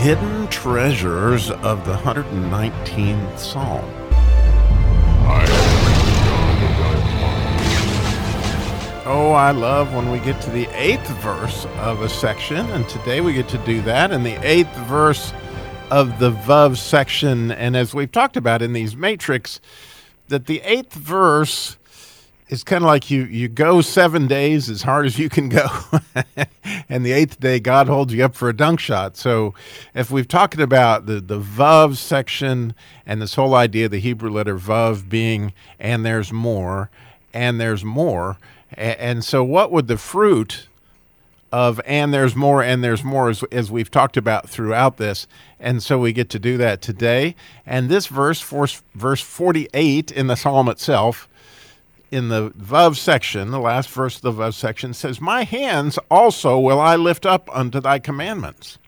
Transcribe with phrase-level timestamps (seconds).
[0.00, 3.84] hidden treasures of the 119th Psalm.
[9.04, 13.20] Oh, I love when we get to the eighth verse of a section, and today
[13.20, 15.34] we get to do that in the eighth verse
[15.90, 17.52] of the Vav section.
[17.52, 19.60] And as we've talked about in these matrix,
[20.28, 21.76] that the eighth verse
[22.50, 25.68] is kind of like you you go seven days as hard as you can go,
[26.88, 29.16] and the eighth day God holds you up for a dunk shot.
[29.16, 29.54] So,
[29.94, 32.74] if we've talked about the the vav section
[33.06, 36.90] and this whole idea the Hebrew letter vav being and there's more
[37.32, 38.36] and there's more,
[38.74, 40.66] and, and so what would the fruit
[41.52, 45.26] of and there's more and there's more as, as we've talked about throughout this
[45.58, 47.34] and so we get to do that today
[47.66, 48.40] and this verse
[48.94, 51.28] verse 48 in the psalm itself
[52.10, 56.58] in the Vav section, the last verse of the Vav section says, My hands also
[56.58, 58.78] will I lift up unto thy commandments,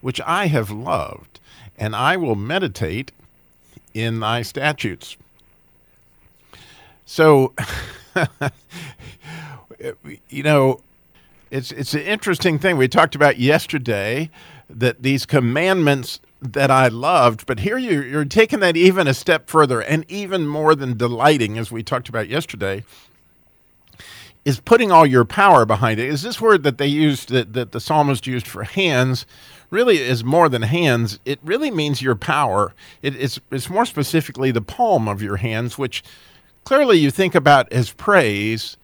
[0.00, 1.40] which I have loved,
[1.76, 3.12] and I will meditate
[3.94, 5.16] in thy statutes.
[7.04, 7.52] So,
[10.28, 10.80] you know,
[11.50, 14.30] it's it's an interesting thing we talked about yesterday
[14.68, 17.46] that these commandments that I loved.
[17.46, 21.58] But here you, you're taking that even a step further, and even more than delighting,
[21.58, 22.84] as we talked about yesterday,
[24.44, 26.08] is putting all your power behind it.
[26.08, 29.26] Is this word that they used, that, that the psalmist used for hands,
[29.70, 31.18] really is more than hands.
[31.24, 32.74] It really means your power.
[33.02, 36.02] It, it's, it's more specifically the palm of your hands, which
[36.64, 38.76] clearly you think about as praise,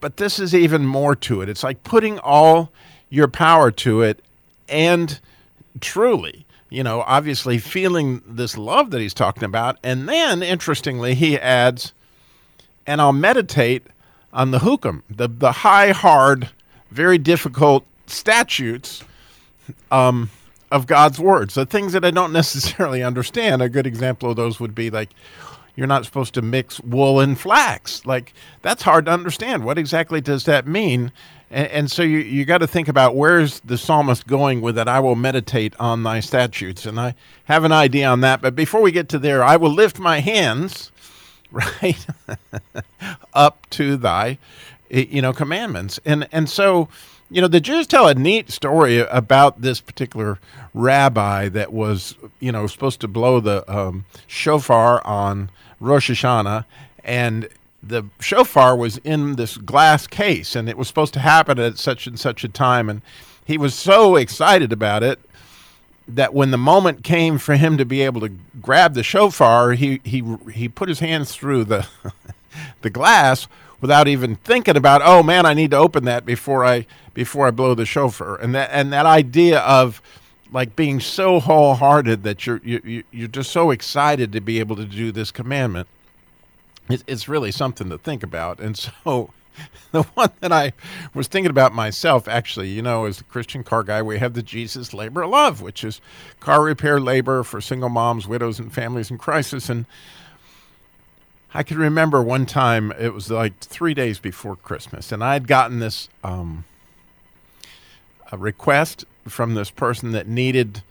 [0.00, 1.48] but this is even more to it.
[1.48, 2.70] It's like putting all
[3.08, 4.20] your power to it
[4.68, 5.20] and
[5.80, 9.78] truly, you know, obviously feeling this love that he's talking about.
[9.82, 11.92] And then, interestingly, he adds,
[12.86, 13.86] and I'll meditate
[14.32, 16.48] on the hukum, the, the high, hard,
[16.90, 19.04] very difficult statutes
[19.90, 20.30] um,
[20.70, 23.62] of God's words, the things that I don't necessarily understand.
[23.62, 25.10] A good example of those would be like,
[25.74, 28.04] you're not supposed to mix wool and flax.
[28.04, 29.64] Like, that's hard to understand.
[29.64, 31.12] What exactly does that mean?
[31.52, 34.88] And, and so you, you got to think about where's the psalmist going with that.
[34.88, 36.86] I will meditate on thy statutes.
[36.86, 37.14] And I
[37.44, 38.40] have an idea on that.
[38.40, 40.90] But before we get to there, I will lift my hands,
[41.52, 42.04] right,
[43.34, 44.38] up to thy,
[44.90, 46.00] you know, commandments.
[46.04, 46.88] And, and so,
[47.30, 50.38] you know, the Jews tell a neat story about this particular
[50.74, 56.64] rabbi that was, you know, supposed to blow the um, shofar on Rosh Hashanah.
[57.04, 57.48] And
[57.82, 62.06] the shofar was in this glass case and it was supposed to happen at such
[62.06, 63.02] and such a time and
[63.44, 65.18] he was so excited about it
[66.06, 70.00] that when the moment came for him to be able to grab the shofar he
[70.04, 70.22] he
[70.52, 71.86] he put his hands through the
[72.82, 73.48] the glass
[73.80, 77.50] without even thinking about oh man I need to open that before I before I
[77.50, 78.36] blow the shofar.
[78.36, 80.02] And that and that idea of
[80.50, 84.84] like being so wholehearted that you're you, you're just so excited to be able to
[84.84, 85.88] do this commandment
[86.88, 88.60] it's really something to think about.
[88.60, 89.30] And so
[89.92, 90.72] the one that I
[91.14, 94.42] was thinking about myself, actually, you know, as a Christian car guy, we have the
[94.42, 96.00] Jesus Labor of Love, which is
[96.40, 99.68] car repair labor for single moms, widows, and families in crisis.
[99.68, 99.86] And
[101.54, 105.46] I can remember one time, it was like three days before Christmas, and I had
[105.46, 106.64] gotten this um,
[108.30, 110.82] a request from this person that needed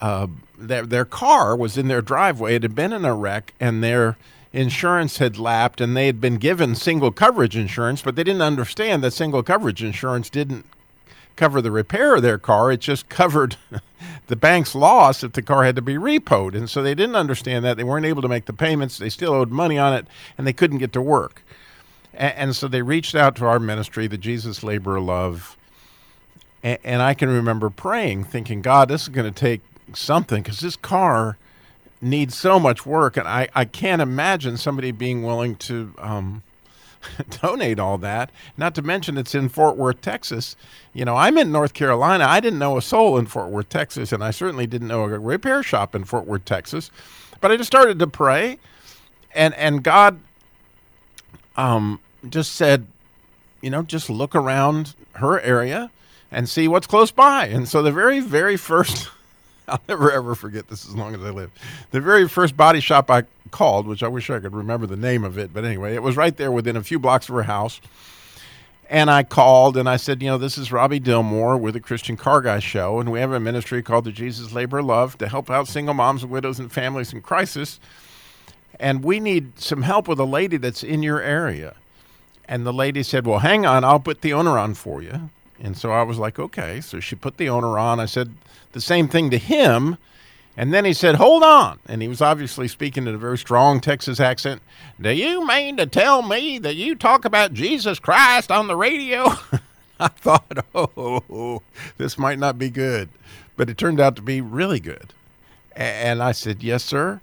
[0.00, 0.26] uh,
[0.58, 2.54] their, their car was in their driveway.
[2.56, 4.18] It had been in a wreck, and their
[4.52, 9.02] insurance had lapped and they had been given single coverage insurance, but they didn't understand
[9.02, 10.66] that single coverage insurance didn't
[11.36, 12.72] cover the repair of their car.
[12.72, 13.56] It just covered
[14.26, 16.54] the bank's loss if the car had to be repoed.
[16.54, 17.76] And so they didn't understand that.
[17.76, 18.98] They weren't able to make the payments.
[18.98, 20.06] They still owed money on it
[20.36, 21.42] and they couldn't get to work.
[22.12, 25.56] And, so they reached out to our ministry, the Jesus Labor Love.
[26.62, 29.62] And I can remember praying, thinking, God, this is going to take
[29.94, 31.38] something because this car
[32.00, 36.42] needs so much work, and I, I can't imagine somebody being willing to um,
[37.42, 38.30] donate all that.
[38.56, 40.56] Not to mention it's in Fort Worth, Texas.
[40.92, 42.24] You know, I'm in North Carolina.
[42.26, 45.18] I didn't know a soul in Fort Worth, Texas, and I certainly didn't know a
[45.18, 46.90] repair shop in Fort Worth, Texas.
[47.40, 48.58] But I just started to pray,
[49.34, 50.18] and and God
[51.56, 52.86] um, just said,
[53.60, 55.90] you know, just look around her area
[56.30, 57.46] and see what's close by.
[57.46, 59.08] And so the very, very first
[59.72, 61.50] I'll never ever forget this as long as I live.
[61.92, 65.24] The very first body shop I called, which I wish I could remember the name
[65.24, 67.80] of it, but anyway, it was right there within a few blocks of her house.
[68.88, 72.16] And I called and I said, you know, this is Robbie Dilmore with the Christian
[72.16, 75.48] Car Guy Show, and we have a ministry called the Jesus Labor Love to help
[75.48, 77.78] out single moms and widows and families in crisis.
[78.80, 81.76] And we need some help with a lady that's in your area.
[82.46, 85.76] And the lady said, well, hang on, I'll put the owner on for you And
[85.76, 86.80] so I was like, okay.
[86.80, 88.00] So she put the owner on.
[88.00, 88.32] I said
[88.72, 89.98] the same thing to him.
[90.56, 91.78] And then he said, hold on.
[91.86, 94.62] And he was obviously speaking in a very strong Texas accent.
[95.00, 99.32] Do you mean to tell me that you talk about Jesus Christ on the radio?
[100.00, 101.62] I thought, oh,
[101.98, 103.10] this might not be good.
[103.56, 105.12] But it turned out to be really good.
[105.76, 107.20] And I said, yes, sir.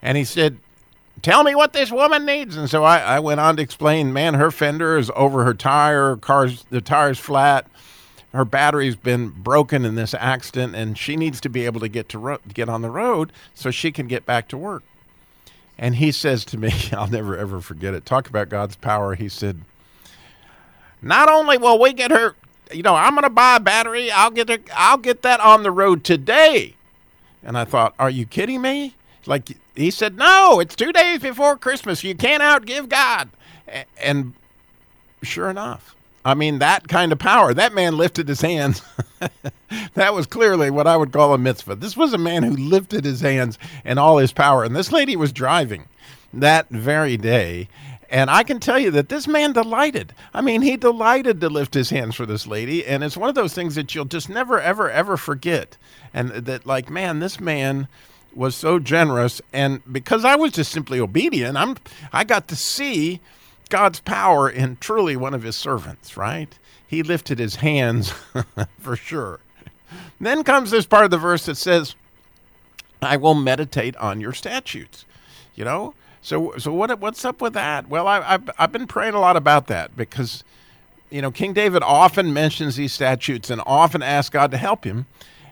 [0.00, 0.58] And he said,
[1.20, 2.56] tell me what this woman needs.
[2.56, 6.16] And so I, I went on to explain, man, her fender is over her tire,
[6.16, 7.66] car's the tire's flat,
[8.32, 12.08] her battery's been broken in this accident, and she needs to be able to get
[12.10, 14.82] to ro- get on the road so she can get back to work.
[15.78, 18.06] And he says to me, I'll never ever forget it.
[18.06, 19.14] Talk about God's power.
[19.14, 19.60] He said,
[21.02, 22.34] "Not only will we get her,
[22.72, 24.10] you know, I'm going to buy a battery.
[24.10, 26.74] I'll get her, I'll get that on the road today."
[27.42, 28.94] And I thought, "Are you kidding me?"
[29.26, 32.02] Like he said, "No, it's 2 days before Christmas.
[32.04, 33.30] You can't outgive God."
[34.02, 34.34] And
[35.22, 37.52] sure enough, I mean, that kind of power.
[37.52, 38.82] That man lifted his hands.
[39.94, 41.74] that was clearly what I would call a mitzvah.
[41.76, 44.62] This was a man who lifted his hands and all his power.
[44.62, 45.86] And this lady was driving
[46.32, 47.68] that very day.
[48.08, 50.14] And I can tell you that this man delighted.
[50.34, 52.86] I mean, he delighted to lift his hands for this lady.
[52.86, 55.76] And it's one of those things that you'll just never, ever, ever forget.
[56.12, 57.88] And that, like, man, this man
[58.36, 59.40] was so generous.
[59.52, 61.76] And because I was just simply obedient, I'm,
[62.12, 63.20] I got to see
[63.68, 66.58] God's power in truly one of his servants, right?
[66.86, 68.12] He lifted his hands
[68.78, 69.40] for sure.
[70.20, 71.94] Then comes this part of the verse that says,
[73.00, 75.04] I will meditate on your statutes.
[75.54, 75.94] You know?
[76.22, 77.88] So so what what's up with that?
[77.88, 80.44] Well, I, have I've been praying a lot about that because,
[81.10, 85.06] you know, King David often mentions these statutes and often asks God to help him.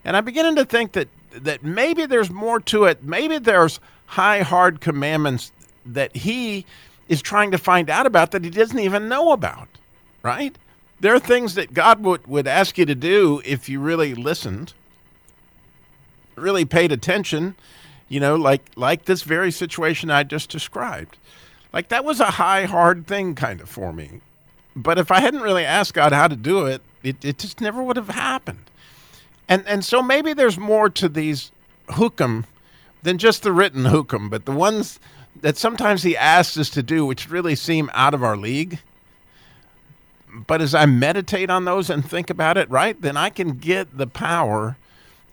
[0.05, 3.05] And I'm beginning to think that that maybe there's more to it.
[3.05, 5.52] Maybe there's high, hard commandments
[5.87, 6.67] that he
[7.08, 9.69] is trying to find out about that he doesn't even know about,
[10.23, 10.56] right?
[11.00, 14.75] There are things that God would, would ask you to do if you really listened,
[16.37, 17.55] really paid attention,
[18.08, 21.17] you know, like like this very situation I just described.
[21.73, 24.20] Like that was a high, hard thing kind of for me.
[24.75, 27.82] But if I hadn't really asked God how to do it, it, it just never
[27.82, 28.70] would have happened.
[29.50, 31.50] And and so maybe there's more to these
[31.88, 32.44] hukum
[33.02, 35.00] than just the written hukum, but the ones
[35.41, 38.79] that sometimes he asks us to do, which really seem out of our league.
[40.47, 43.99] But as I meditate on those and think about it, right, then I can get
[43.99, 44.76] the power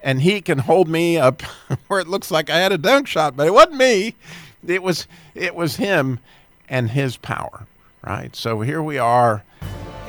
[0.02, 1.42] and he can hold me up
[1.88, 4.16] where it looks like I had a dunk shot, but it wasn't me.
[4.66, 6.18] It was it was him
[6.68, 7.68] and his power,
[8.02, 8.36] right?
[8.36, 9.44] So here we are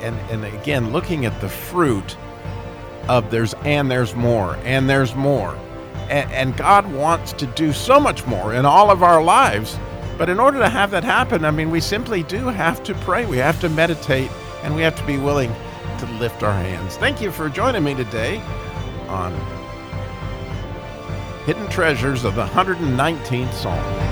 [0.01, 2.17] and and again looking at the fruit
[3.09, 5.59] of there's and there's more and there's more
[6.09, 9.77] and, and God wants to do so much more in all of our lives.
[10.17, 13.25] But in order to have that happen, I mean, we simply do have to pray.
[13.25, 14.31] We have to meditate
[14.63, 15.53] and we have to be willing
[15.99, 16.97] to lift our hands.
[16.97, 18.39] Thank you for joining me today
[19.07, 19.33] on
[21.45, 24.08] Hidden Treasures of the 119th Psalm.